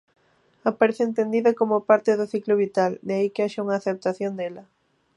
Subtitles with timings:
[0.69, 4.63] Aparece entendida como parte do ciclo vital, de aí que haxa unha aceptación dela.